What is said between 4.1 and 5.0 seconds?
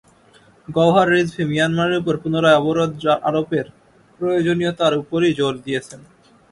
প্রয়োজনীয়তার